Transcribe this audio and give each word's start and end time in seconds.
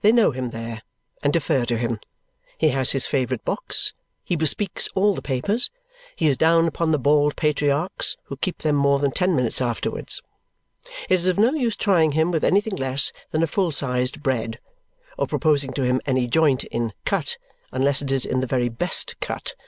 They 0.00 0.10
know 0.10 0.32
him 0.32 0.50
there 0.50 0.82
and 1.22 1.32
defer 1.32 1.64
to 1.66 1.78
him. 1.78 2.00
He 2.58 2.70
has 2.70 2.90
his 2.90 3.06
favourite 3.06 3.44
box, 3.44 3.92
he 4.24 4.34
bespeaks 4.34 4.88
all 4.96 5.14
the 5.14 5.22
papers, 5.22 5.70
he 6.16 6.26
is 6.26 6.36
down 6.36 6.66
upon 6.66 6.90
bald 7.00 7.36
patriarchs, 7.36 8.16
who 8.24 8.36
keep 8.36 8.58
them 8.62 8.74
more 8.74 8.98
than 8.98 9.12
ten 9.12 9.36
minutes 9.36 9.60
afterwards. 9.60 10.20
It 11.08 11.14
is 11.14 11.28
of 11.28 11.38
no 11.38 11.52
use 11.52 11.76
trying 11.76 12.10
him 12.10 12.32
with 12.32 12.42
anything 12.42 12.74
less 12.74 13.12
than 13.30 13.44
a 13.44 13.46
full 13.46 13.70
sized 13.70 14.20
"bread" 14.20 14.58
or 15.16 15.28
proposing 15.28 15.72
to 15.74 15.84
him 15.84 16.00
any 16.06 16.26
joint 16.26 16.64
in 16.64 16.92
cut 17.04 17.38
unless 17.70 18.02
it 18.02 18.10
is 18.10 18.26
in 18.26 18.40
the 18.40 18.48
very 18.48 18.68
best 18.68 19.14
cut. 19.20 19.54